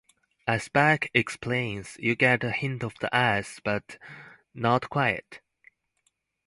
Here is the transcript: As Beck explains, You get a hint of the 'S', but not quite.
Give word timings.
As 0.47 0.67
Beck 0.67 1.11
explains, 1.13 1.95
You 1.99 2.15
get 2.15 2.43
a 2.43 2.49
hint 2.49 2.83
of 2.83 2.95
the 3.01 3.15
'S', 3.15 3.59
but 3.63 3.99
not 4.51 4.89
quite. 4.89 5.41